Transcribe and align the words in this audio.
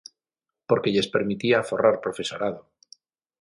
Porque 0.69 0.93
lles 0.93 1.11
permitía 1.15 1.57
aforrar 1.59 1.95
profesorado. 2.05 2.59